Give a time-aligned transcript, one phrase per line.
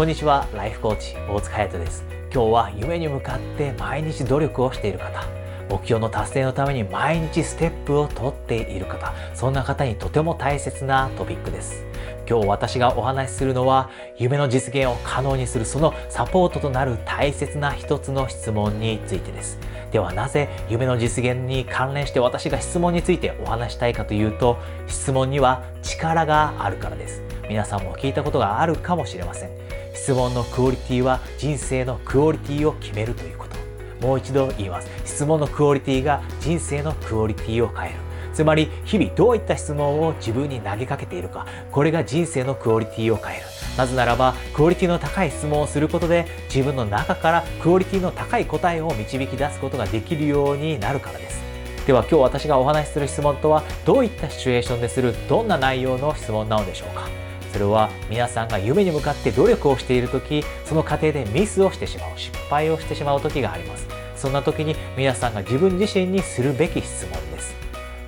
[0.00, 2.04] こんにちはライフコーチ大塚隼人です。
[2.32, 5.22] 今日は夢に向かって毎日努力をしている方。
[5.68, 9.12] 目標の達成のために毎日ステップを取っている方。
[9.34, 11.84] そんな方にとても大切なトピックです。
[12.26, 19.58] 今日私がお話しするのは夢の実現を可能にするそのサポートとなる大切な一つの質問についてです。
[19.92, 24.56] ではなぜ夢の実現に関連して私が質問についてお話したいかというと
[24.86, 27.22] 質問には力があるからです。
[27.50, 29.50] 皆さんも聞いたことがあるかもしれません。
[29.94, 34.06] 質問のクオリティは人生のクオリティを決めるということ。
[34.06, 34.88] もう一度言います。
[35.04, 37.98] 質問のクオリティが人生のクオリティを変える。
[38.32, 41.46] つまり日々どういった質問を自分に投げかけているか。
[41.70, 43.46] これが人生のクオリティを変える。
[43.76, 51.40] なぜならばクオリティの高い質問をすることで自分の中からクオリティの高い答えを導き出すことができるようになるからです。
[51.86, 57.08] では今日私がお話しする質問とはどういったシチュエーションでするどんな内容の質問なのでしょうか。
[57.52, 63.86] それは皆さんが夢に向かって努力をしている時その過程でミスをしてしまう失敗をしてしまう時があります。
[64.16, 67.54] そんな時に皆さんが自分自身にするべき質問です。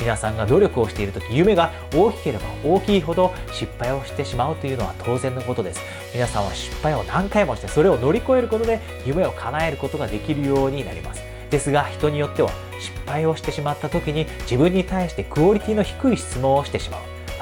[0.00, 5.80] 皆さんが努力をしている時夢が大きければ大きいほど失敗をしてしまうというのは当然のことです。
[6.12, 11.22] 皆さんは失敗を何回もしてそれを乗り越えることで夢を叶えることができるようになります。
[11.50, 17.00] ですが人によっては失敗をしてしまった時に自分に対してクオリティの低い質問をしてしまう。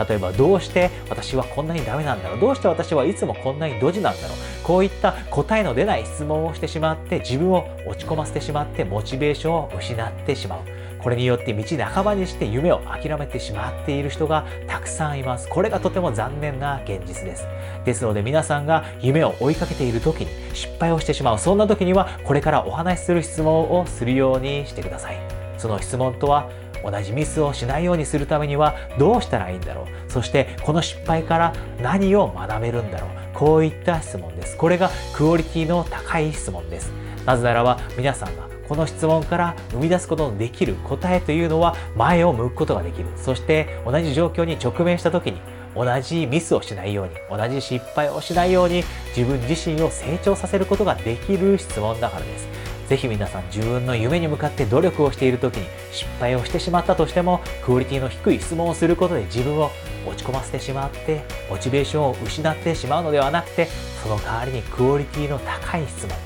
[0.09, 2.41] 例えばどうして私はこんなにダメなんだろう？
[2.41, 4.37] どうして私はいつもこんなにドジなんだろう？
[4.63, 10.61] こういった答えの出ない質問をしてしまって自分を落ち込ませてしまってモチベーションを失ってしまう。
[10.99, 15.49] これによって道半ばにして夢を諦めてしまっている人がたくさんいます。
[15.49, 17.47] これがとても残念な現実です。
[17.85, 21.39] ですので皆さんが夢を追いかけている時に失敗をしてしまう。
[21.39, 25.19] そんな時にはこれからお話しする質問をするようにしてください。
[25.57, 26.51] その質問とは
[26.83, 30.13] 同じミスをしないようにするためにはどうしたらいいんだろう。
[30.13, 33.11] そしてこの失敗から何を学べるんだろう。
[33.35, 34.57] こういった質問です。
[34.57, 36.93] これがクオリティの高い質問です。
[37.25, 43.07] なぜならば皆さんがこの質問から生み出すことのできる答えというのは前を向くことができる。
[43.17, 45.41] そして同じ状況に直面した時に
[45.75, 48.83] 同じミスをしないように同じ失敗をしないように
[49.17, 52.49] 自分自身を成長させることができる質問だからです。
[52.89, 59.71] ぜひ皆さん自分の夢に向かって努力をしている時に失敗をしてしまったとしてもクオリティの低い質問をすることで自分を
[60.07, 63.67] 落ち込ませてしまってモチベーションを失ってしまうのではなくて
[64.03, 66.17] その代わりにクオリティの高い質問。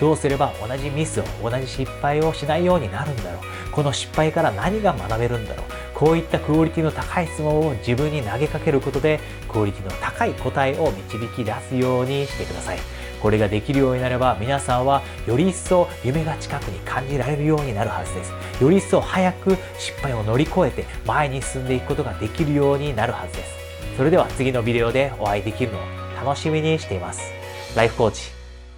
[0.00, 3.70] どうすれば同じミスを同じ失敗をしないようになるんだろう。
[3.70, 5.66] この失敗から何が学べるんだろう。
[5.94, 12.78] こういったクオリティの高い質問を自分に投げかけることでクオリティの高い答えを導き出すようにしてください。
[13.22, 18.32] これができるようになれば皆さんはより一層夢が近くに感じられるようになるはずです。
[18.60, 23.56] より一層早く失敗を乗り越えて前に進んでいくことができるようになるはずです。
[23.96, 25.82] それでは次のビデオでお会いできるのを
[26.26, 27.32] 楽しみにしています。
[27.76, 28.32] ライフコーチ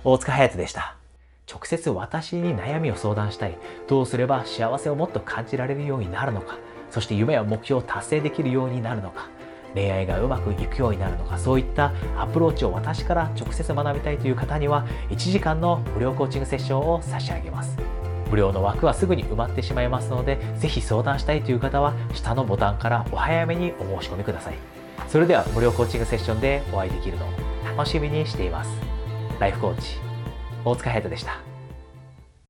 [0.04, 0.96] 大塚隼人でした。
[1.50, 3.56] 直接私に悩みを相談したい。
[3.88, 6.58] どうすれば幸せをもっと感じられるようになるのか。
[6.90, 9.28] そして夢や目標を達成できるようになるのか。
[9.74, 17.76] 恋愛がうまくいくようになるのかそういったアプローチを私から直接学びたいという方には1時間の無料コーチングセッションを差し上げます。
[18.30, 24.54] 無料の枠はすぐに埋まってしまいますのでぜひ相談したいという方は下のボタンからお早めにお申し込みください。
[25.08, 27.30] それでは無料コーチングセッションでお会いできるのを
[27.76, 28.70] 楽しみにしています。
[29.38, 29.98] ライフコーチ
[30.64, 31.53] 大塚隼人でした。